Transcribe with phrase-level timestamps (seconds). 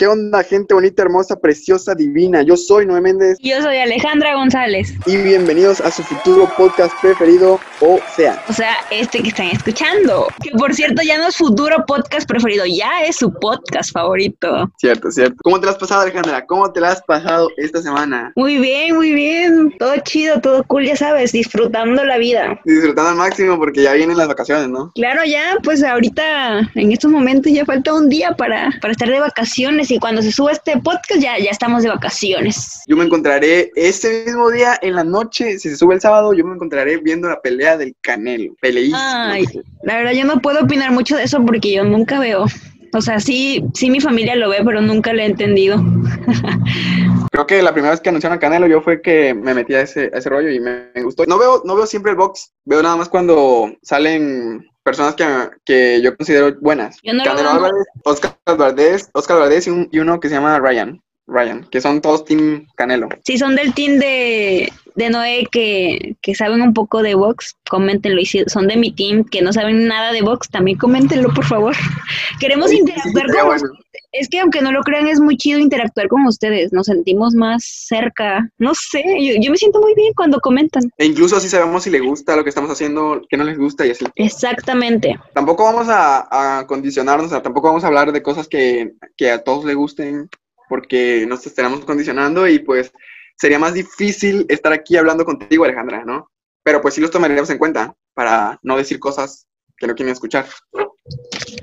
[0.00, 2.40] ¿Qué onda, gente bonita, hermosa, preciosa, divina?
[2.40, 3.36] Yo soy Noé Méndez.
[3.42, 4.94] Yo soy Alejandra González.
[5.04, 8.42] Y bienvenidos a su futuro podcast preferido, o sea.
[8.48, 10.28] O sea, este que están escuchando.
[10.42, 14.72] Que por cierto, ya no es futuro podcast preferido, ya es su podcast favorito.
[14.78, 15.36] Cierto, cierto.
[15.42, 16.46] ¿Cómo te la has pasado, Alejandra?
[16.46, 18.32] ¿Cómo te la has pasado esta semana?
[18.36, 19.74] Muy bien, muy bien.
[19.78, 22.58] Todo chido, todo cool, ya sabes, disfrutando la vida.
[22.64, 24.92] Disfrutando al máximo porque ya vienen las vacaciones, ¿no?
[24.94, 29.20] Claro, ya, pues ahorita, en estos momentos ya falta un día para, para estar de
[29.20, 32.80] vacaciones y cuando se suba este podcast ya, ya estamos de vacaciones.
[32.86, 36.44] Yo me encontraré ese mismo día en la noche, si se sube el sábado, yo
[36.44, 38.54] me encontraré viendo la pelea del Canelo.
[38.60, 38.98] Peleísimo.
[39.00, 39.44] Ay,
[39.82, 42.46] la verdad yo no puedo opinar mucho de eso porque yo nunca veo.
[42.92, 45.76] O sea, sí, sí mi familia lo ve, pero nunca lo he entendido.
[47.30, 49.82] Creo que la primera vez que anunciaron a Canelo yo fue que me metí a
[49.82, 51.24] ese, a ese rollo y me, me gustó.
[51.26, 55.24] No veo, no veo siempre el box, veo nada más cuando salen personas que,
[55.64, 56.98] que yo considero buenas.
[57.02, 57.50] Yo no lo Canelo.
[57.50, 61.00] Álvarez, Oscar Valdés, Oscar Valdés y, un- y uno que se llama Ryan.
[61.26, 63.08] Ryan, que son todos Team Canelo.
[63.24, 68.20] Si son del team de, de Noé que, que saben un poco de box, coméntenlo.
[68.20, 71.44] Y si son de mi team que no saben nada de box, también coméntenlo, por
[71.44, 71.74] favor.
[72.40, 73.68] Queremos Sí, interactuar con bueno.
[74.12, 76.72] Es que aunque no lo crean, es muy chido interactuar con ustedes.
[76.72, 78.50] Nos sentimos más cerca.
[78.58, 80.82] No sé, yo, yo me siento muy bien cuando comentan.
[80.98, 83.86] E incluso así sabemos si les gusta lo que estamos haciendo, qué no les gusta
[83.86, 84.04] y así.
[84.16, 85.18] Exactamente.
[85.32, 89.30] Tampoco vamos a, a condicionarnos, o sea, tampoco vamos a hablar de cosas que, que
[89.30, 90.28] a todos les gusten,
[90.68, 92.92] porque nos estaremos condicionando y pues
[93.40, 96.28] sería más difícil estar aquí hablando contigo, Alejandra, ¿no?
[96.62, 99.46] Pero pues sí los tomaríamos en cuenta para no decir cosas
[99.78, 100.44] que no quieren escuchar.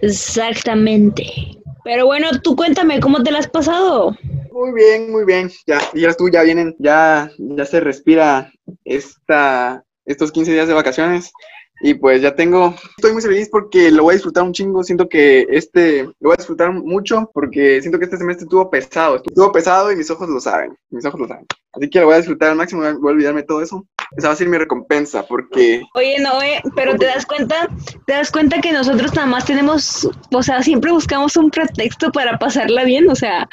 [0.02, 1.24] Exactamente.
[1.84, 4.18] Pero bueno, tú cuéntame, ¿cómo te la has pasado?
[4.52, 5.52] Muy bien, muy bien.
[5.68, 8.52] Ya, ya tú, ya vienen, ya, ya se respira
[8.84, 11.32] esta, estos 15 días de vacaciones.
[11.82, 14.84] Y pues ya tengo, estoy muy feliz porque lo voy a disfrutar un chingo.
[14.84, 19.18] Siento que este, lo voy a disfrutar mucho porque siento que este semestre estuvo pesado.
[19.18, 20.76] Estuvo pesado y mis ojos lo saben.
[20.90, 21.46] Mis ojos lo saben.
[21.78, 22.82] Así que lo voy a disfrutar al máximo.
[22.82, 23.86] Voy a olvidarme todo eso.
[24.16, 27.68] Esa va a ser mi recompensa porque Oye, Noé, pero te das cuenta,
[28.06, 32.40] te das cuenta que nosotros nada más tenemos, o sea, siempre buscamos un pretexto para
[32.40, 33.50] pasarla bien, o sea,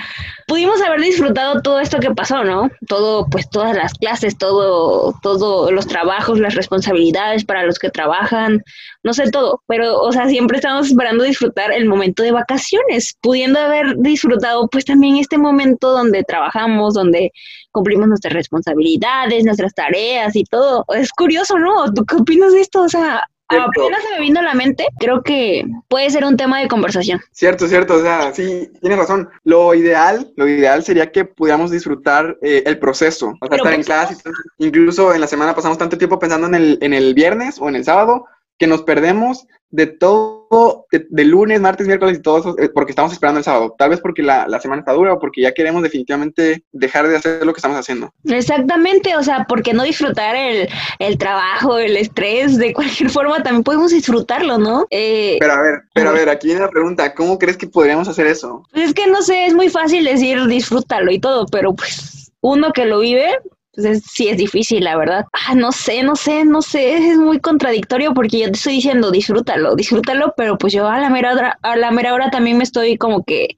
[0.46, 2.70] pudimos haber disfrutado todo esto que pasó, ¿no?
[2.86, 8.62] Todo, pues todas las clases, todo, todo los trabajos, las responsabilidades para los que trabajan,
[9.02, 13.58] no sé todo, pero, o sea, siempre estamos esperando disfrutar el momento de vacaciones, pudiendo
[13.58, 17.32] haber disfrutado, pues también este momento donde trabajamos, donde
[17.74, 20.84] cumplimos nuestras responsabilidades, nuestras tareas y todo.
[20.94, 21.92] Es curioso, ¿no?
[21.92, 22.82] ¿Tú qué opinas de esto?
[22.82, 26.60] O sea, apenas se me vino a la mente, creo que puede ser un tema
[26.60, 27.20] de conversación.
[27.32, 29.28] Cierto, cierto, o sea, sí, tienes razón.
[29.42, 33.72] Lo ideal, lo ideal sería que pudiéramos disfrutar eh, el proceso, o sea, Pero estar
[33.72, 34.16] en pues, clase.
[34.58, 37.74] Incluso en la semana pasamos tanto tiempo pensando en el, en el viernes o en
[37.74, 38.26] el sábado
[38.58, 42.92] que nos perdemos de todo, de, de lunes, martes, miércoles y todo eso, eh, porque
[42.92, 43.74] estamos esperando el sábado.
[43.76, 47.16] Tal vez porque la, la semana está dura o porque ya queremos definitivamente dejar de
[47.16, 48.12] hacer lo que estamos haciendo.
[48.24, 50.68] Exactamente, o sea, ¿por qué no disfrutar el,
[51.00, 52.56] el trabajo, el estrés?
[52.56, 54.86] De cualquier forma también podemos disfrutarlo, ¿no?
[54.90, 58.06] Eh, Pero a ver, pero a ver, aquí viene la pregunta, ¿cómo crees que podríamos
[58.06, 58.62] hacer eso?
[58.72, 62.72] pues es que no sé, es muy fácil decir disfrútalo y todo, pero pues uno
[62.72, 63.38] que lo vive,
[63.74, 65.24] pues es- sí es difícil, la verdad.
[65.32, 69.10] Ah, no sé, no sé, no sé, es muy contradictorio porque yo te estoy diciendo
[69.10, 72.64] disfrútalo, disfrútalo, pero pues yo a la mera hora, a la mera hora también me
[72.64, 73.56] estoy como que,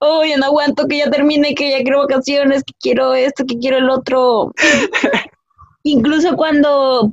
[0.00, 3.58] oh, ya no aguanto que ya termine, que ya quiero vacaciones, que quiero esto, que
[3.58, 4.52] quiero el otro.
[5.84, 7.12] Incluso cuando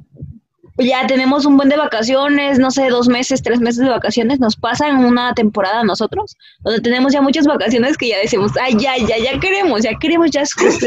[0.79, 4.55] ya tenemos un buen de vacaciones, no sé, dos meses, tres meses de vacaciones, nos
[4.55, 8.97] pasan una temporada a nosotros, donde tenemos ya muchas vacaciones que ya decimos, ay, ya,
[8.97, 10.85] ya, ya queremos, ya queremos, ya es justo.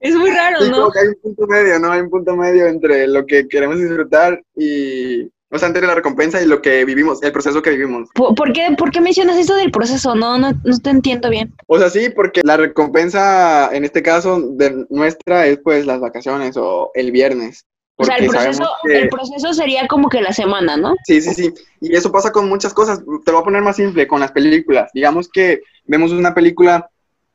[0.00, 0.90] Es muy raro, ¿no?
[1.00, 1.92] hay un punto medio, ¿no?
[1.92, 6.40] Hay un punto medio entre lo que queremos disfrutar y, o sea, entre la recompensa
[6.40, 8.08] y lo que vivimos, el proceso que vivimos.
[8.14, 10.14] ¿Por, por qué, por qué mencionas esto del proceso?
[10.14, 11.52] No, no, no te entiendo bien.
[11.66, 16.56] O sea, sí, porque la recompensa en este caso de nuestra es pues las vacaciones
[16.56, 17.66] o el viernes.
[18.00, 20.94] O sea, el proceso, que- el proceso sería como que la semana, ¿no?
[21.04, 21.54] Sí, sí, sí.
[21.80, 23.00] Y eso pasa con muchas cosas.
[23.00, 24.90] Te lo voy a poner más simple, con las películas.
[24.94, 26.88] Digamos que vemos una película,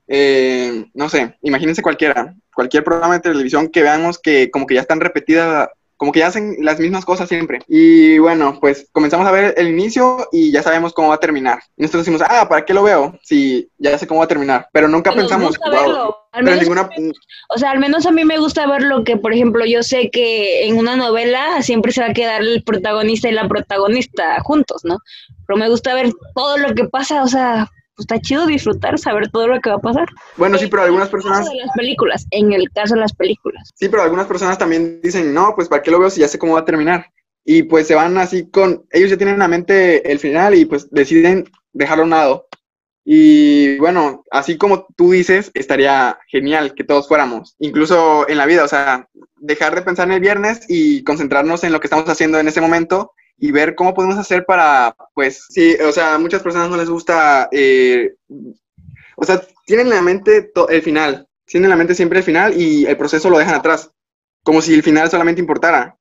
[0.07, 4.81] eh, no sé, imagínense cualquiera, cualquier programa de televisión que veamos que como que ya
[4.81, 5.69] están repetidas,
[6.05, 7.61] como que ya hacen las mismas cosas siempre.
[7.67, 11.63] Y bueno, pues comenzamos a ver el inicio y ya sabemos cómo va a terminar.
[11.75, 13.17] Y nosotros decimos, ah, ¿para qué lo veo?
[13.23, 14.67] Si ya sé cómo va a terminar.
[14.71, 15.81] Pero nunca Nos pensamos, gusta "Guau".
[15.81, 16.17] verlo.
[16.31, 16.89] Al Pero menos ninguna...
[17.49, 20.11] O sea, al menos a mí me gusta ver lo que, por ejemplo, yo sé
[20.11, 24.81] que en una novela siempre se va a quedar el protagonista y la protagonista juntos,
[24.83, 24.99] ¿no?
[25.47, 29.29] Pero me gusta ver todo lo que pasa, o sea, pues está chido disfrutar, saber
[29.29, 30.07] todo lo que va a pasar.
[30.35, 31.39] Bueno, sí, pero algunas En el personas...
[31.39, 33.69] caso de las películas, en el caso de las películas.
[33.73, 36.37] Sí, pero algunas personas también dicen, no, pues ¿para qué lo veo si ya sé
[36.37, 37.11] cómo va a terminar?
[37.45, 40.65] Y pues se van así con, ellos ya tienen en la mente el final y
[40.65, 42.47] pues deciden dejarlo a un lado.
[43.05, 48.63] Y bueno, así como tú dices, estaría genial que todos fuéramos, incluso en la vida,
[48.63, 52.39] o sea, dejar de pensar en el viernes y concentrarnos en lo que estamos haciendo
[52.39, 56.41] en ese momento y ver cómo podemos hacer para, pues, sí, o sea, a muchas
[56.41, 58.15] personas no les gusta, eh,
[59.17, 62.59] o sea, tienen en la mente el final, tienen en la mente siempre el final
[62.59, 63.91] y el proceso lo dejan atrás,
[64.43, 65.97] como si el final solamente importara.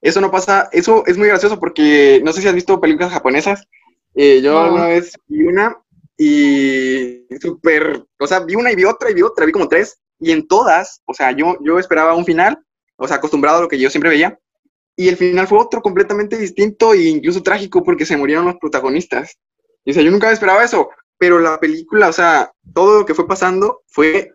[0.00, 3.66] Eso no pasa, eso es muy gracioso porque no sé si has visto películas japonesas.
[4.14, 5.76] Eh, yo alguna vez vi una
[6.16, 9.98] y súper, o sea, vi una y vi otra y vi otra, vi como tres,
[10.18, 12.58] y en todas, o sea, yo, yo esperaba un final,
[12.96, 14.38] o sea, acostumbrado a lo que yo siempre veía,
[14.96, 19.38] y el final fue otro completamente distinto e incluso trágico porque se murieron los protagonistas.
[19.84, 23.14] Y, o sea, yo nunca esperaba eso, pero la película, o sea, todo lo que
[23.14, 24.32] fue pasando fue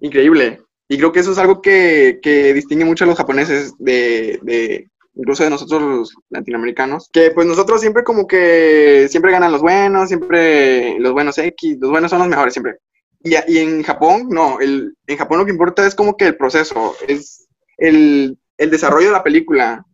[0.00, 0.60] increíble.
[0.88, 4.88] Y creo que eso es algo que, que distingue mucho a los japoneses de, de,
[5.14, 10.08] incluso de nosotros los latinoamericanos, que pues nosotros siempre como que siempre ganan los buenos,
[10.08, 12.76] siempre los buenos X, los buenos son los mejores siempre.
[13.24, 16.36] Y, y en Japón, no, el, en Japón lo que importa es como que el
[16.36, 17.48] proceso, es
[17.78, 19.84] el, el desarrollo de la película.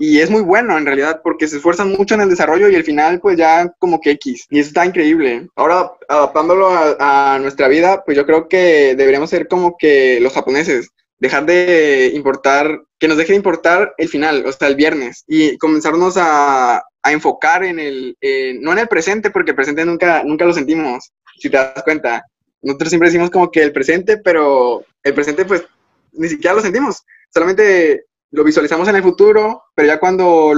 [0.00, 2.84] Y es muy bueno en realidad porque se esfuerzan mucho en el desarrollo y al
[2.84, 4.46] final pues ya como que X.
[4.48, 5.48] Y eso está increíble.
[5.56, 10.32] Ahora adaptándolo a, a nuestra vida, pues yo creo que deberíamos ser como que los
[10.32, 15.24] japoneses dejar de importar, que nos deje de importar el final, o sea, el viernes,
[15.26, 18.16] y comenzarnos a, a enfocar en el,
[18.60, 22.24] no en el presente, porque el presente nunca, nunca lo sentimos, si te das cuenta.
[22.62, 25.64] Nosotros siempre decimos como que el presente, pero el presente pues
[26.12, 30.52] ni siquiera lo sentimos, solamente lo visualizamos en el futuro, pero ya cuando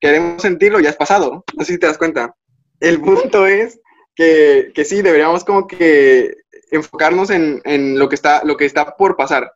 [0.00, 2.34] queremos sentirlo ya es pasado, no sé si te das cuenta.
[2.80, 3.80] El punto es
[4.14, 6.34] que, que sí, deberíamos como que
[6.70, 9.52] enfocarnos en, en, lo, que está, lo que está por pasar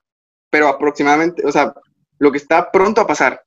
[0.51, 1.73] pero aproximadamente, o sea,
[2.19, 3.43] lo que está pronto a pasar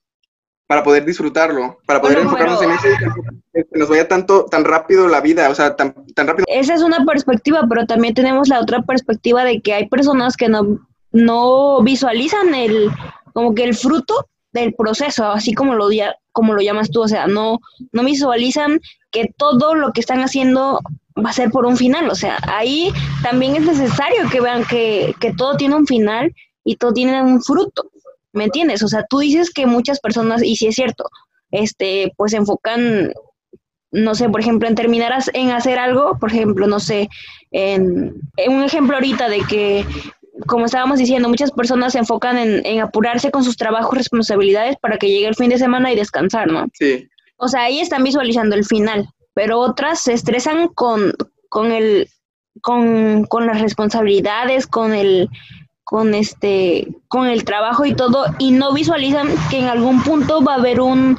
[0.65, 2.71] para poder disfrutarlo, para poder bueno, enfocarnos pero...
[2.71, 6.45] en eso que nos vaya tanto, tan rápido la vida, o sea, tan, tan rápido.
[6.47, 10.47] Esa es una perspectiva, pero también tenemos la otra perspectiva de que hay personas que
[10.47, 10.79] no,
[11.13, 12.89] no visualizan el,
[13.33, 15.87] como que el fruto del proceso, así como lo,
[16.31, 17.59] como lo llamas tú, o sea, no,
[17.91, 18.81] no visualizan
[19.11, 20.81] que todo lo que están haciendo
[21.23, 25.15] va a ser por un final, o sea, ahí también es necesario que vean que,
[25.19, 26.33] que todo tiene un final
[26.63, 27.89] y todo tiene un fruto,
[28.31, 28.81] ¿me entiendes?
[28.83, 31.05] O sea, tú dices que muchas personas, y si es cierto,
[31.51, 33.13] este, pues enfocan,
[33.91, 37.09] no sé, por ejemplo, en terminar en hacer algo, por ejemplo, no sé,
[37.51, 39.85] en, en un ejemplo ahorita de que
[40.47, 44.97] como estábamos diciendo, muchas personas se enfocan en, en, apurarse con sus trabajos, responsabilidades para
[44.97, 46.65] que llegue el fin de semana y descansar, ¿no?
[46.73, 47.07] Sí.
[47.37, 51.13] O sea, ahí están visualizando el final, pero otras se estresan con,
[51.49, 52.09] con el,
[52.61, 55.29] con, con las responsabilidades, con el,
[55.83, 60.53] con este, con el trabajo y todo, y no visualizan que en algún punto va
[60.53, 61.17] a haber un,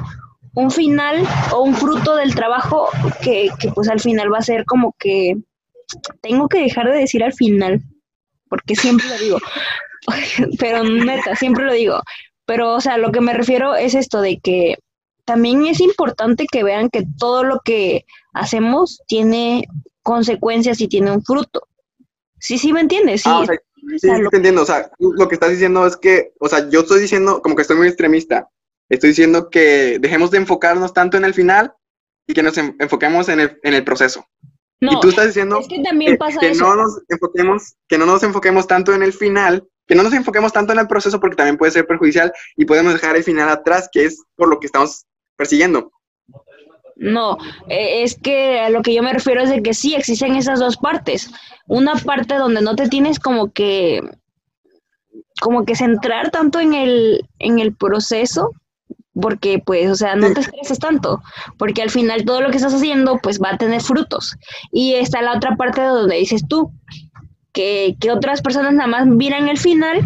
[0.55, 2.89] un final o un fruto del trabajo
[3.21, 5.37] que, que pues al final va a ser como que
[6.21, 7.81] tengo que dejar de decir al final,
[8.55, 9.37] porque siempre lo digo,
[10.59, 12.01] pero neta, siempre lo digo.
[12.45, 14.77] Pero, o sea, lo que me refiero es esto de que
[15.25, 19.67] también es importante que vean que todo lo que hacemos tiene
[20.03, 21.67] consecuencias y tiene un fruto.
[22.39, 23.23] Sí, sí, ¿me entiendes?
[23.23, 23.57] Sí, ah, o sea,
[23.97, 24.29] Sí, lo...
[24.31, 24.63] entiendo.
[24.63, 27.61] O sea, lo que estás diciendo es que, o sea, yo estoy diciendo, como que
[27.61, 28.49] estoy muy extremista.
[28.89, 31.73] Estoy diciendo que dejemos de enfocarnos tanto en el final
[32.27, 34.25] y que nos enfoquemos en el, en el proceso.
[34.81, 36.63] No, y tú estás diciendo es que, también pasa que eso.
[36.63, 40.51] no nos enfoquemos, que no nos enfoquemos tanto en el final, que no nos enfoquemos
[40.51, 43.89] tanto en el proceso porque también puede ser perjudicial y podemos dejar el final atrás,
[43.91, 45.05] que es por lo que estamos
[45.37, 45.91] persiguiendo.
[46.97, 50.35] No, eh, es que a lo que yo me refiero es de que sí existen
[50.35, 51.29] esas dos partes.
[51.67, 54.01] Una parte donde no te tienes como que
[55.41, 58.51] como que centrar tanto en el en el proceso
[59.19, 61.21] porque pues, o sea, no te estreses tanto,
[61.57, 64.35] porque al final todo lo que estás haciendo pues va a tener frutos.
[64.71, 66.71] Y está la otra parte donde dices tú,
[67.53, 70.01] que, que otras personas nada más miran el final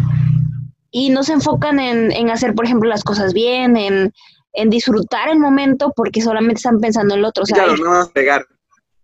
[0.92, 4.12] y no se enfocan en, en hacer, por ejemplo, las cosas bien, en,
[4.52, 7.42] en disfrutar el momento porque solamente están pensando en lo otro.
[7.42, 8.46] O sea, claro, hay, no vas a pegar.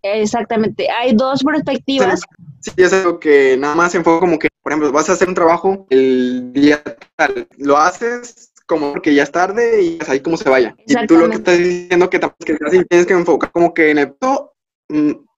[0.01, 2.21] Exactamente, hay dos perspectivas.
[2.61, 5.27] Sí, es algo que nada más se enfoca como que, por ejemplo, vas a hacer
[5.27, 6.81] un trabajo el día
[7.15, 10.75] tal, lo haces como porque ya es tarde y es ahí como se vaya.
[10.85, 12.57] Y tú lo que estás diciendo que, que
[12.89, 14.15] tienes que enfocar como que en el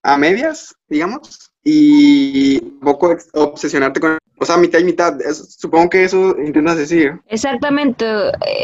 [0.04, 5.18] a medias, digamos, y un poco obsesionarte con, o sea, mitad y mitad.
[5.34, 7.20] Supongo que eso intentas decir.
[7.28, 8.06] Exactamente,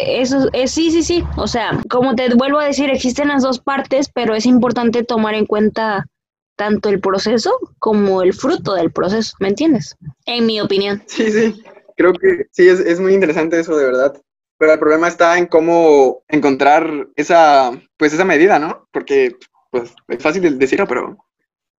[0.07, 1.24] eso es, sí, sí, sí.
[1.38, 5.36] O sea, como te vuelvo a decir, existen las dos partes, pero es importante tomar
[5.36, 6.05] en cuenta
[6.55, 9.95] tanto el proceso como el fruto del proceso, ¿me entiendes?
[10.25, 11.03] En mi opinión.
[11.05, 11.62] Sí, sí,
[11.98, 14.22] creo que sí, es, es muy interesante eso, de verdad.
[14.57, 18.88] Pero el problema está en cómo encontrar esa, pues esa medida, ¿no?
[18.91, 19.35] Porque,
[19.71, 21.17] pues, es fácil decirlo, pero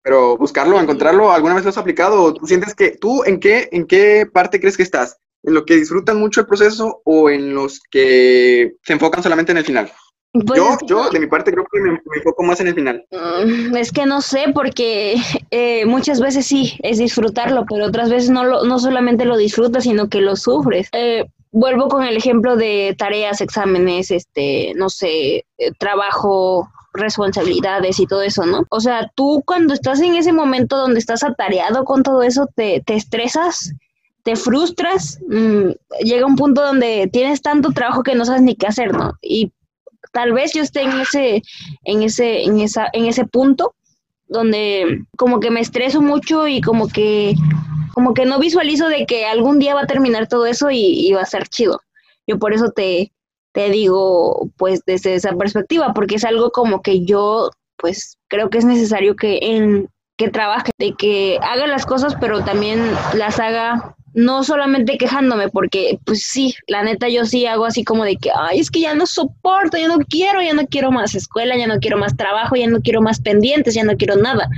[0.02, 2.22] pero buscarlo, encontrarlo, ¿alguna vez lo has aplicado?
[2.22, 5.18] ¿O tú sientes que tú en qué, en qué parte crees que estás?
[5.42, 9.58] ¿En lo que disfrutan mucho el proceso o en los que se enfocan solamente en
[9.58, 9.90] el final?
[10.32, 12.60] Pues yo, es que yo, no- de mi parte, creo que me, me enfoco más
[12.60, 13.04] en el final.
[13.10, 15.16] Mm, Es que no sé, porque
[15.50, 19.84] eh, muchas veces sí, es disfrutarlo, pero otras veces no, lo, no solamente lo disfrutas,
[19.84, 20.88] sino que lo sufres.
[20.92, 28.06] Eh, vuelvo con el ejemplo de tareas, exámenes, este, no sé, eh, trabajo, responsabilidades y
[28.06, 28.64] todo eso, ¿no?
[28.70, 32.82] O sea, tú cuando estás en ese momento donde estás atareado con todo eso, te,
[32.84, 33.72] te estresas,
[34.22, 35.70] te frustras, mm,
[36.04, 39.12] llega un punto donde tienes tanto trabajo que no sabes ni qué hacer, ¿no?
[39.22, 39.52] Y
[40.12, 41.42] tal vez yo esté en ese,
[41.84, 43.74] en ese, en esa, en ese punto
[44.28, 47.34] donde como que me estreso mucho y como que,
[47.96, 51.22] como que no visualizo de que algún día va a terminar todo eso y, va
[51.22, 51.80] a ser chido.
[52.26, 53.10] Yo por eso te,
[53.52, 58.58] te digo, pues desde esa perspectiva, porque es algo como que yo, pues creo que
[58.58, 59.88] es necesario que en
[60.18, 65.98] que trabaje, de que haga las cosas, pero también las haga no solamente quejándome, porque
[66.04, 68.94] pues sí, la neta yo sí hago así como de que, ay, es que ya
[68.94, 72.56] no soporto, ya no quiero, ya no quiero más escuela, ya no quiero más trabajo,
[72.56, 74.50] ya no quiero más pendientes, ya no quiero nada.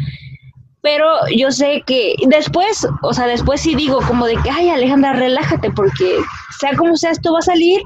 [0.80, 1.06] Pero
[1.36, 5.70] yo sé que después, o sea, después sí digo como de que, ay, Alejandra, relájate,
[5.72, 6.18] porque
[6.60, 7.80] sea como sea, esto va a salir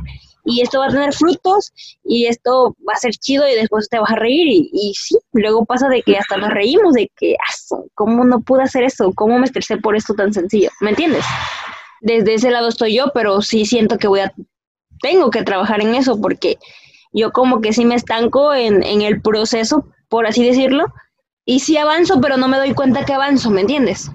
[0.44, 1.72] y esto va a tener frutos
[2.04, 5.64] y esto va a ser chido y después te vas a reír y, sí, luego
[5.64, 9.12] pasa de que hasta nos reímos de que, "Ah, ¿cómo no pude hacer eso?
[9.14, 10.70] ¿Cómo me estresé por esto tan sencillo?
[10.80, 11.24] ¿Me entiendes?
[12.00, 14.34] Desde ese lado estoy yo, pero sí siento que voy a,
[15.00, 16.58] tengo que trabajar en eso porque
[17.12, 20.86] yo como que sí me estanco en, en el proceso, por así decirlo,
[21.44, 24.10] y sí avanzo, pero no me doy cuenta que avanzo, ¿me entiendes?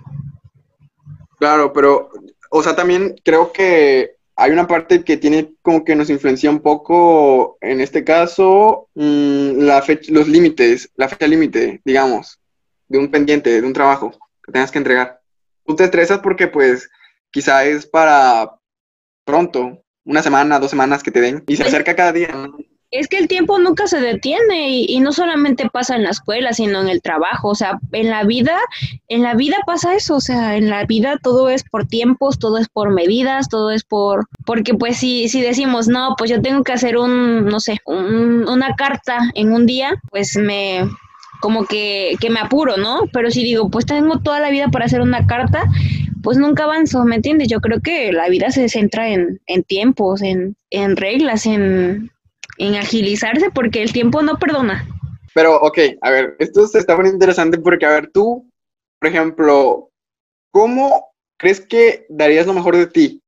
[1.40, 2.10] Claro, pero,
[2.50, 6.60] o sea, también creo que hay una parte que tiene como que nos influencia un
[6.60, 12.40] poco, en este caso, mm, la fecha, los límites, la fecha límite, digamos,
[12.88, 14.12] de un pendiente, de un trabajo
[14.44, 15.22] que tengas que entregar.
[15.66, 16.90] Tú te estresas porque, pues,
[17.32, 18.54] quizá es para
[19.26, 22.58] pronto, una semana, dos semanas que te den, y se acerca cada día, ¿no?
[22.90, 26.54] Es que el tiempo nunca se detiene y, y no solamente pasa en la escuela,
[26.54, 28.58] sino en el trabajo, o sea, en la vida,
[29.10, 32.58] en la vida pasa eso, o sea, en la vida todo es por tiempos, todo
[32.58, 36.64] es por medidas, todo es por, porque pues si, si decimos, no, pues yo tengo
[36.64, 40.88] que hacer un, no sé, un- una carta en un día, pues me,
[41.42, 43.02] como que, que me apuro, ¿no?
[43.12, 45.64] Pero si digo, pues tengo toda la vida para hacer una carta,
[46.24, 47.48] pues nunca avanzo, ¿me entiendes?
[47.50, 52.12] Yo creo que la vida se centra en, en tiempos, en, en reglas, en,
[52.58, 54.88] en agilizarse, porque el tiempo no perdona.
[55.34, 58.50] Pero, ok, a ver, esto está poniendo interesante porque, a ver, tú,
[59.00, 59.92] por ejemplo,
[60.52, 63.22] ¿cómo crees que darías lo mejor de ti?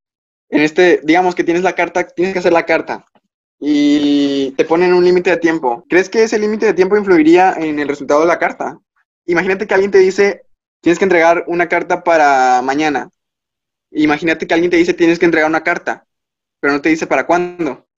[0.49, 3.05] En este, digamos que tienes la carta, tienes que hacer la carta
[3.59, 5.85] y te ponen un límite de tiempo.
[5.89, 8.79] ¿Crees que ese límite de tiempo influiría en el resultado de la carta?
[9.25, 10.45] Imagínate que alguien te dice,
[10.81, 13.09] tienes que entregar una carta para mañana.
[13.91, 16.05] Imagínate que alguien te dice, tienes que entregar una carta,
[16.59, 17.88] pero no te dice para cuándo.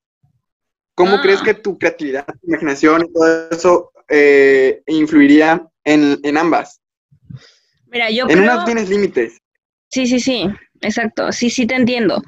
[0.96, 1.22] ¿Cómo Ah.
[1.22, 6.82] crees que tu creatividad, tu imaginación y todo eso eh, influiría en, en ambas?
[7.88, 8.44] Mira, yo En creo...
[8.44, 9.38] unas tienes límites.
[9.90, 10.48] Sí, sí, sí,
[10.82, 12.22] exacto, sí, sí te entiendo.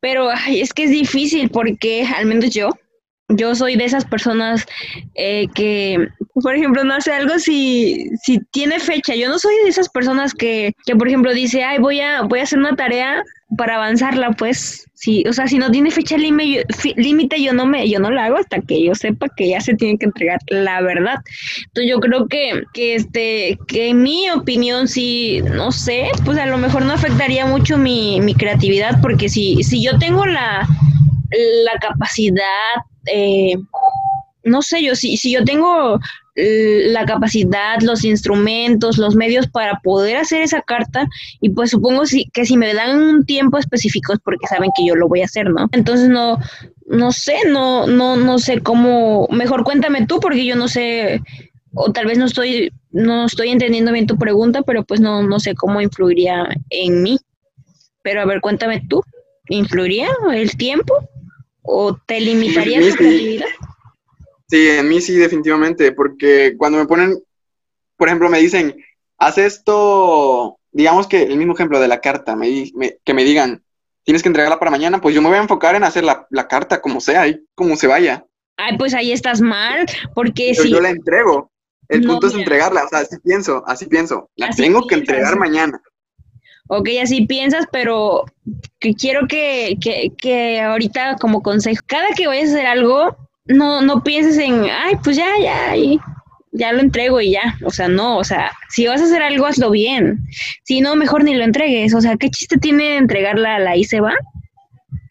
[0.00, 2.70] Pero ay, es que es difícil porque, al menos yo,
[3.36, 4.66] yo soy de esas personas
[5.14, 9.14] eh, que, por ejemplo, no hace algo si, si tiene fecha.
[9.14, 12.40] Yo no soy de esas personas que, que, por ejemplo, dice, ay, voy a, voy
[12.40, 13.22] a hacer una tarea
[13.56, 17.98] para avanzarla, pues, sí, o sea, si no tiene fecha límite, yo no me, yo
[17.98, 21.16] no la hago hasta que yo sepa que ya se tiene que entregar la verdad.
[21.66, 26.46] Entonces yo creo que, que este, que en mi opinión, sí, no sé, pues a
[26.46, 30.66] lo mejor no afectaría mucho mi, mi creatividad, porque si, si yo tengo la,
[31.64, 32.74] la capacidad,
[33.06, 33.56] eh,
[34.44, 35.98] no sé, yo si, si yo tengo
[36.34, 41.06] eh, la capacidad, los instrumentos, los medios para poder hacer esa carta,
[41.40, 44.86] y pues supongo si, que si me dan un tiempo específico es porque saben que
[44.86, 45.68] yo lo voy a hacer, ¿no?
[45.72, 46.38] Entonces no,
[46.86, 51.20] no sé, no, no, no sé cómo, mejor cuéntame tú, porque yo no sé,
[51.74, 55.40] o tal vez no estoy, no estoy entendiendo bien tu pregunta, pero pues no, no
[55.40, 57.18] sé cómo influiría en mí.
[58.02, 59.02] Pero a ver, cuéntame tú,
[59.48, 60.94] ¿influiría el tiempo?
[61.64, 62.96] ¿O te limitaría tu sí.
[62.96, 63.46] creatividad?
[64.48, 67.18] Sí, en mí sí, definitivamente, porque cuando me ponen,
[67.96, 68.76] por ejemplo, me dicen,
[69.18, 73.64] haz esto, digamos que el mismo ejemplo de la carta, me, me- que me digan,
[74.04, 76.48] tienes que entregarla para mañana, pues yo me voy a enfocar en hacer la, la
[76.48, 78.26] carta como sea, y como se vaya.
[78.56, 80.70] Ay, pues ahí estás mal, porque si...
[80.70, 81.50] yo la entrego.
[81.88, 84.30] El No, punto es entregarla, o sea, así pienso, así pienso.
[84.36, 85.80] La Así tengo que entregar mañana.
[86.74, 88.24] Ok, así piensas, pero
[88.80, 93.14] que quiero que, que, que ahorita como consejo, cada que vayas a hacer algo,
[93.44, 96.00] no, no pienses en, ay, pues ya, ya, y
[96.52, 97.58] ya lo entrego y ya.
[97.66, 100.24] O sea, no, o sea, si vas a hacer algo, hazlo bien.
[100.64, 101.92] Si no, mejor ni lo entregues.
[101.94, 104.14] O sea, ¿qué chiste tiene entregarla a la ICEBA?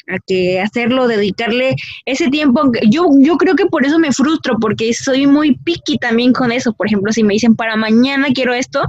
[0.08, 1.76] A que hacerlo, dedicarle
[2.06, 2.72] ese tiempo.
[2.90, 6.74] Yo, yo creo que por eso me frustro, porque soy muy picky también con eso.
[6.74, 8.82] Por ejemplo, si me dicen para mañana quiero esto,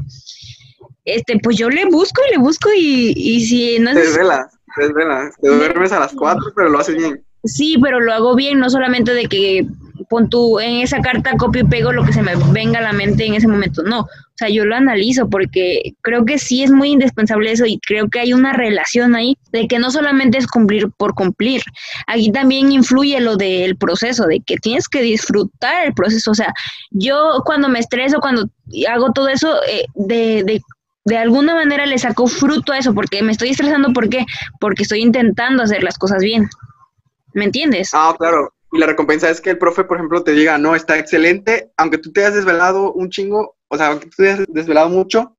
[1.04, 3.96] este, pues yo le busco y le busco y, y si no es...
[3.96, 7.24] Desvelas, desvelas, te duermes a las cuatro, pero lo haces bien.
[7.44, 9.66] Sí, pero lo hago bien, no solamente de que
[10.08, 12.92] pon tú en esa carta copio y pego lo que se me venga a la
[12.92, 16.70] mente en ese momento, no, o sea, yo lo analizo porque creo que sí es
[16.70, 20.46] muy indispensable eso y creo que hay una relación ahí de que no solamente es
[20.46, 21.62] cumplir por cumplir,
[22.06, 26.52] aquí también influye lo del proceso, de que tienes que disfrutar el proceso, o sea,
[26.90, 28.48] yo cuando me estreso, cuando
[28.88, 30.60] hago todo eso, eh, de, de
[31.04, 34.24] de alguna manera le saco fruto a eso, porque me estoy estresando, ¿por qué?
[34.60, 36.48] Porque estoy intentando hacer las cosas bien.
[37.34, 37.90] ¿Me entiendes?
[37.92, 38.54] Ah, claro.
[38.72, 41.98] Y la recompensa es que el profe, por ejemplo, te diga, no, está excelente, aunque
[41.98, 45.36] tú te hayas desvelado un chingo, o sea, aunque tú te hayas desvelado mucho,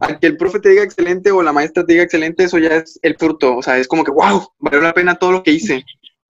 [0.00, 2.98] aunque el profe te diga excelente o la maestra te diga excelente, eso ya es
[3.02, 3.56] el fruto.
[3.56, 5.84] O sea, es como que, wow, valió la pena todo lo que hice.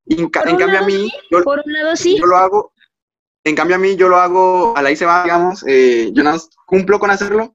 [0.07, 2.19] Y en, cambio a mí, yo, por un lado, sí.
[2.19, 2.73] yo lo hago,
[3.43, 6.37] en cambio a mí yo lo hago, a la se va, digamos, eh, yo nada
[6.37, 7.55] más cumplo con hacerlo,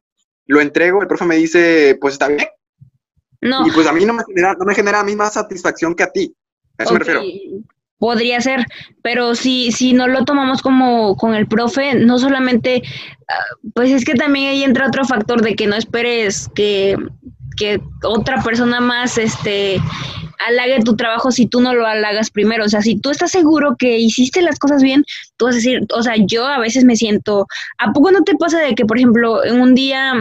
[0.49, 2.47] lo entrego, el profe me dice, pues está bien.
[3.39, 3.65] No.
[3.67, 6.03] Y pues a mí no me genera, no me genera a mí más satisfacción que
[6.03, 6.33] a ti.
[6.77, 7.21] A eso me refiero.
[7.99, 8.65] Podría ser,
[9.03, 12.81] pero si, si no lo tomamos como con el profe, no solamente,
[13.27, 13.43] ah,
[13.75, 16.97] pues es que también ahí entra otro factor de que no esperes que,
[17.59, 19.79] que otra persona más este
[20.47, 22.65] halague tu trabajo si tú no lo halagas primero.
[22.65, 25.03] O sea, si tú estás seguro que hiciste las cosas bien,
[25.37, 27.45] tú vas a decir, o sea, yo a veces me siento,
[27.77, 30.13] ¿a poco no te pasa de que, por ejemplo, en un día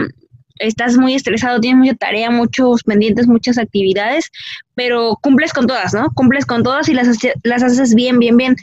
[0.59, 4.29] estás muy estresado, tienes mucha tarea, muchos pendientes, muchas actividades,
[4.75, 6.11] pero cumples con todas, ¿no?
[6.13, 7.07] Cumples con todas y las,
[7.43, 8.55] las haces bien, bien, bien.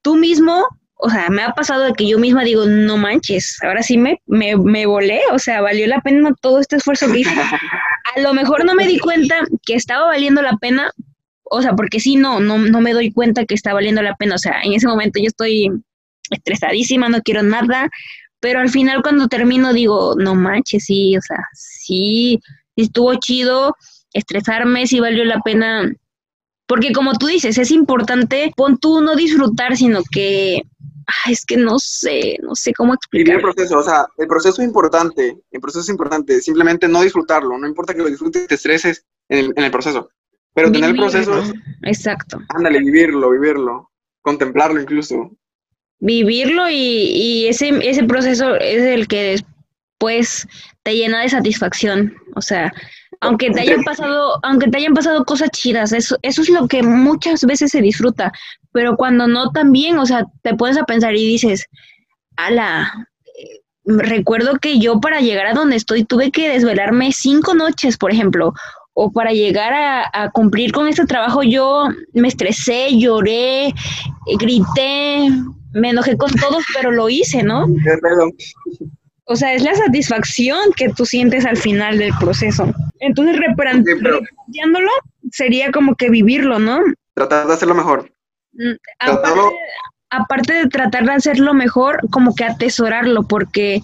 [0.00, 3.82] Tú mismo, o sea, me ha pasado de que yo misma digo, no manches, ahora
[3.82, 7.34] sí me, me, me volé, o sea, valió la pena todo este esfuerzo que hice.
[8.16, 10.90] A lo mejor no me di cuenta que estaba valiendo la pena,
[11.44, 14.34] o sea, porque sí, no, no, no me doy cuenta que está valiendo la pena,
[14.34, 15.70] o sea, en ese momento yo estoy
[16.30, 17.90] estresadísima, no quiero nada,
[18.40, 22.40] pero al final cuando termino digo, no manches, sí, o sea, sí,
[22.76, 23.76] estuvo chido
[24.12, 25.90] estresarme, sí valió la pena,
[26.66, 30.62] porque como tú dices, es importante, pon tú no disfrutar, sino que,
[31.28, 33.36] es que no sé, no sé cómo explicar.
[33.36, 37.58] el proceso, o sea, el proceso es importante, el proceso es importante, simplemente no disfrutarlo,
[37.58, 40.10] no importa que lo disfrutes, te estreses en el, proceso,
[40.54, 41.42] pero tener el proceso...
[41.82, 42.38] Exacto.
[42.48, 45.30] Ándale, vivirlo, vivirlo, contemplarlo incluso
[46.02, 49.38] vivirlo y, y, ese, ese proceso es el que
[50.02, 50.48] después
[50.82, 52.14] te llena de satisfacción.
[52.34, 52.72] O sea,
[53.22, 56.82] aunque te hayan pasado, aunque te hayan pasado cosas chidas, eso, eso es lo que
[56.82, 58.32] muchas veces se disfruta,
[58.72, 61.66] pero cuando no también, o sea, te pones a pensar y dices,
[62.36, 63.08] ala,
[63.38, 68.10] eh, recuerdo que yo para llegar a donde estoy tuve que desvelarme cinco noches, por
[68.10, 68.54] ejemplo,
[68.94, 73.72] o para llegar a, cumplir con este trabajo yo me estresé, lloré,
[74.40, 75.30] grité,
[75.72, 77.66] me enojé con todos, pero lo hice, ¿no?
[79.32, 82.70] O sea, es la satisfacción que tú sientes al final del proceso.
[83.00, 84.90] Entonces, replanteándolo,
[85.30, 86.80] sería como que vivirlo, ¿no?
[87.14, 88.12] Tratar de hacerlo mejor.
[88.52, 88.72] Mm,
[90.10, 93.80] aparte, de tratar de hacerlo mejor, como que atesorarlo, porque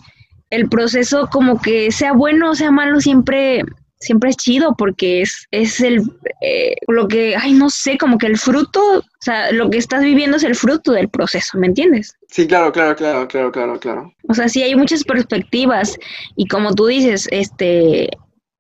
[0.51, 3.65] el proceso, como que sea bueno o sea malo, siempre
[4.01, 6.03] siempre es chido porque es, es el,
[6.41, 10.03] eh, lo que, ay, no sé, como que el fruto, o sea, lo que estás
[10.03, 12.17] viviendo es el fruto del proceso, ¿me entiendes?
[12.29, 14.15] Sí, claro, claro, claro, claro, claro, claro.
[14.29, 15.99] O sea, sí hay muchas perspectivas
[16.37, 18.11] y como tú dices, este,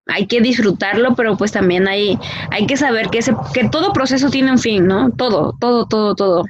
[0.06, 2.18] hay que disfrutarlo, pero pues también hay,
[2.50, 5.10] hay que saber que, ese, que todo proceso tiene un fin, ¿no?
[5.12, 6.44] Todo, todo, todo, todo.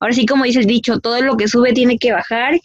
[0.00, 2.58] Ahora sí, como dice el dicho, todo lo que sube tiene que bajar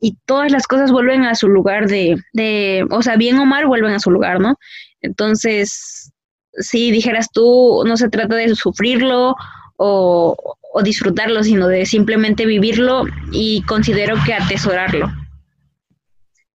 [0.00, 3.66] y todas las cosas vuelven a su lugar de, de, o sea, bien o mal
[3.66, 4.56] vuelven a su lugar, ¿no?
[5.00, 6.12] Entonces,
[6.58, 9.36] si dijeras tú, no se trata de sufrirlo
[9.76, 15.10] o, disfrutarlo, sino de simplemente vivirlo y considero que atesorarlo.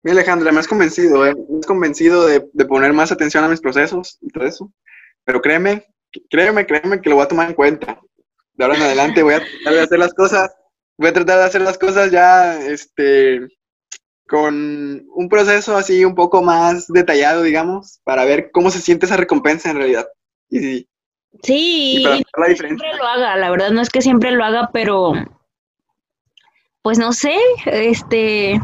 [0.03, 1.33] Mira, Alejandra, me has convencido, ¿eh?
[1.49, 4.73] me has convencido de, poner más atención a mis procesos y todo eso.
[5.23, 5.85] Pero créeme,
[6.29, 8.01] créeme, créeme que lo voy a tomar en cuenta.
[8.53, 10.51] De ahora en adelante voy a tratar de hacer las cosas,
[10.97, 13.47] voy a tratar de hacer las cosas ya, este,
[14.29, 19.17] con un proceso así un poco más detallado, digamos, para ver cómo se siente esa
[19.17, 20.07] recompensa en realidad.
[20.51, 20.87] Y, sí,
[21.41, 22.05] sí
[22.55, 25.13] siempre lo haga, la verdad no es que siempre lo haga, pero
[26.83, 28.61] pues no sé, este,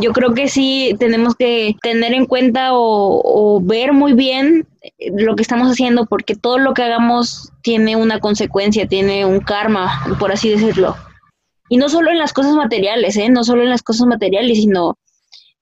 [0.00, 4.66] yo creo que sí tenemos que tener en cuenta o, o, ver muy bien
[5.12, 10.16] lo que estamos haciendo, porque todo lo que hagamos tiene una consecuencia, tiene un karma,
[10.18, 10.96] por así decirlo.
[11.68, 13.28] Y no solo en las cosas materiales, ¿eh?
[13.28, 14.98] No solo en las cosas materiales, sino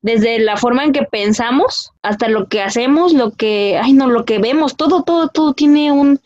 [0.03, 4.25] desde la forma en que pensamos hasta lo que hacemos, lo que, ay no, lo
[4.25, 6.21] que vemos, todo, todo, todo tiene un,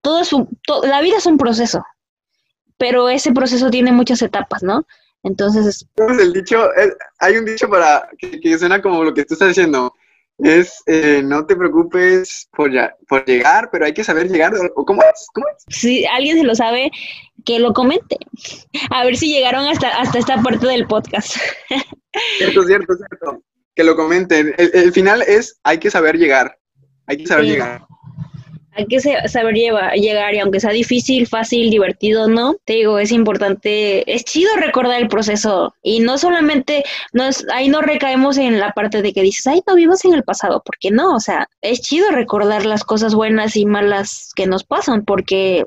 [0.00, 0.48] todo es un,
[0.82, 1.84] la vida es un proceso,
[2.76, 4.84] pero ese proceso tiene muchas etapas, ¿no?
[5.22, 5.86] Entonces...
[5.96, 6.70] El dicho,
[7.18, 9.94] hay un dicho para que, que, suena como lo que tú estás diciendo,
[10.42, 14.84] es eh, no te preocupes por, ya, por llegar, pero hay que saber llegar, ¿o
[14.84, 15.26] cómo es?
[15.34, 15.64] ¿Cómo es?
[15.68, 16.90] Si alguien se lo sabe,
[17.44, 18.16] que lo comente.
[18.90, 21.36] A ver si llegaron hasta, hasta esta parte del podcast.
[22.38, 23.42] Cierto, cierto, cierto.
[23.74, 24.54] Que lo comenten.
[24.58, 26.58] El, final es, hay que saber llegar.
[27.06, 27.86] Hay que saber llegar.
[28.72, 32.54] Hay que saber llegar y aunque sea difícil, fácil, divertido, ¿no?
[32.64, 37.80] Te digo, es importante, es chido recordar el proceso y no solamente, nos, ahí no
[37.82, 41.14] recaemos en la parte de que dices, ay, no vivimos en el pasado, porque no,
[41.14, 45.64] o sea, es chido recordar las cosas buenas y malas que nos pasan, porque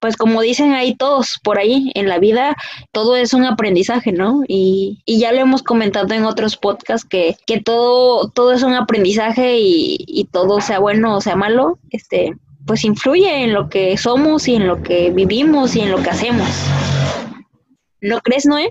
[0.00, 2.56] pues como dicen ahí todos por ahí en la vida,
[2.92, 4.42] todo es un aprendizaje, ¿no?
[4.48, 8.74] Y, y ya lo hemos comentado en otros podcasts que, que todo, todo es un
[8.74, 12.34] aprendizaje y, y, todo sea bueno o sea malo, este,
[12.66, 16.10] pues influye en lo que somos y en lo que vivimos y en lo que
[16.10, 16.48] hacemos.
[18.00, 18.70] ¿No crees, Noé?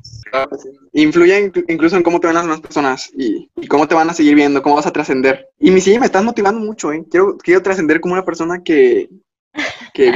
[0.93, 4.13] Influye incluso en cómo te ven las demás personas y, y, cómo te van a
[4.13, 5.49] seguir viendo, cómo vas a trascender.
[5.60, 7.04] Y mi sí me estás motivando mucho, ¿eh?
[7.10, 9.10] Quiero, quiero trascender como una persona que,
[9.93, 10.13] que,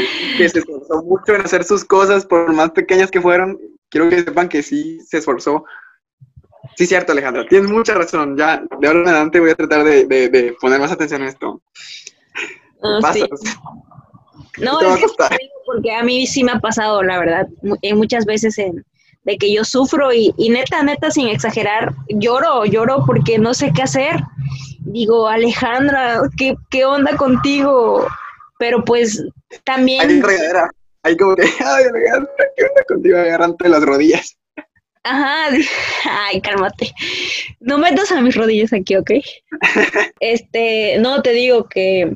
[0.49, 3.59] se esforzó mucho en hacer sus cosas, por más pequeñas que fueron.
[3.89, 5.63] Quiero que sepan que sí se esforzó.
[6.75, 8.37] Sí, cierto, Alejandra, tienes mucha razón.
[8.37, 11.61] Ya, de ahora en adelante voy a tratar de, de, poner más atención en esto.
[12.81, 13.25] No, sí.
[14.57, 15.15] no es
[15.65, 17.47] porque a mí sí me ha pasado, la verdad,
[17.93, 18.85] muchas veces en,
[19.23, 23.71] de que yo sufro y, y, neta, neta, sin exagerar, lloro, lloro porque no sé
[23.73, 24.21] qué hacer.
[24.79, 28.07] Digo, Alejandra, ¿qué, qué onda contigo?
[28.59, 29.23] Pero pues
[29.63, 30.01] también...
[30.01, 30.69] Hay regadera,
[31.01, 31.85] hay como que, ay,
[32.55, 34.37] ¿qué onda contigo agarrante las rodillas?
[35.03, 35.47] Ajá,
[36.27, 36.93] ay, cálmate.
[37.61, 39.11] No metas a mis rodillas aquí, ¿ok?
[40.19, 42.13] este, no, te digo que,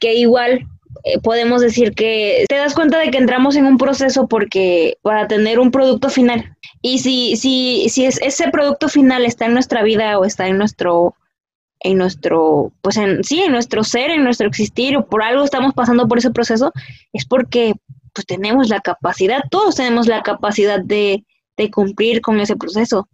[0.00, 0.66] que igual
[1.04, 5.26] eh, podemos decir que te das cuenta de que entramos en un proceso porque para
[5.26, 6.56] tener un producto final.
[6.80, 10.58] Y si, si, si es, ese producto final está en nuestra vida o está en
[10.58, 11.16] nuestro
[11.82, 15.74] en nuestro, pues en sí, en nuestro ser, en nuestro existir, o por algo estamos
[15.74, 16.72] pasando por ese proceso,
[17.12, 17.74] es porque
[18.14, 21.24] pues tenemos la capacidad, todos tenemos la capacidad de,
[21.56, 23.08] de cumplir con ese proceso.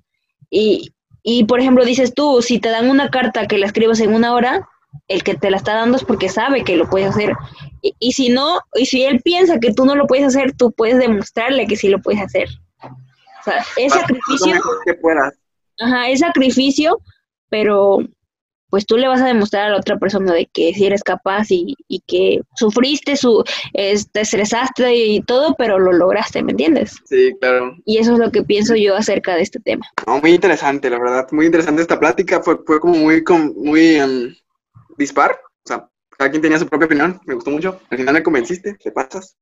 [0.51, 4.13] Y, y, por ejemplo, dices tú, si te dan una carta que la escribas en
[4.13, 4.69] una hora,
[5.07, 7.33] el que te la está dando es porque sabe que lo puedes hacer.
[7.81, 10.73] Y, y si no, y si él piensa que tú no lo puedes hacer, tú
[10.73, 12.49] puedes demostrarle que sí lo puedes hacer.
[12.83, 14.61] O sea, es sacrificio.
[14.85, 15.35] Que puedas.
[15.81, 16.99] Ajá, es sacrificio,
[17.49, 18.01] pero
[18.71, 21.47] pues tú le vas a demostrar a la otra persona de que si eres capaz
[21.51, 21.77] y,
[22.07, 26.97] que sufriste, su, te estresaste y todo, pero lo lograste, ¿me entiendes?
[27.05, 27.77] Sí, claro.
[27.85, 29.87] Y eso es lo que pienso yo acerca de este tema.
[30.23, 33.25] muy interesante, la verdad, muy interesante esta plática, fue, fue como muy,
[33.57, 34.35] muy em,
[34.97, 38.23] dispar, o sea, cada quien tenía su propia opinión, me gustó mucho, al final me
[38.23, 39.37] convenciste, te pasas.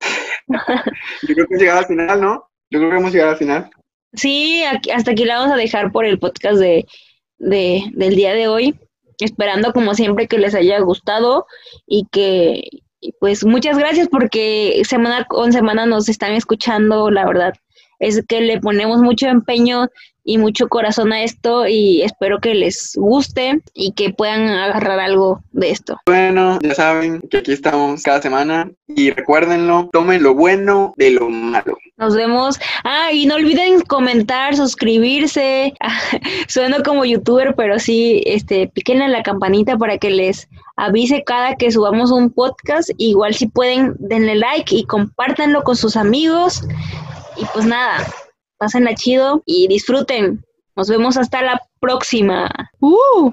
[0.48, 2.48] yo creo que hemos llegado al final, ¿no?
[2.70, 3.70] Yo creo que hemos llegado al final.
[4.12, 6.86] Sí, hasta aquí la vamos a dejar por el podcast de,
[7.38, 8.78] de, del día de hoy
[9.20, 11.46] esperando como siempre que les haya gustado
[11.86, 12.62] y que
[13.20, 17.54] pues muchas gracias porque semana con semana nos están escuchando, la verdad.
[17.98, 19.88] Es que le ponemos mucho empeño
[20.26, 25.40] y mucho corazón a esto y espero que les guste y que puedan agarrar algo
[25.52, 25.98] de esto.
[26.04, 31.30] Bueno, ya saben que aquí estamos cada semana y recuérdenlo, tomen lo bueno de lo
[31.30, 31.78] malo.
[31.96, 32.58] Nos vemos.
[32.84, 35.72] Ah, y no olviden comentar, suscribirse.
[36.48, 41.70] Sueno como youtuber, pero sí, este, piquen la campanita para que les avise cada que
[41.70, 42.90] subamos un podcast.
[42.98, 46.64] Igual si pueden, denle like y compártanlo con sus amigos.
[47.36, 48.04] Y pues nada,
[48.58, 50.44] pásenla chido y disfruten.
[50.76, 52.50] Nos vemos hasta la próxima.
[52.80, 53.24] ¡Uh!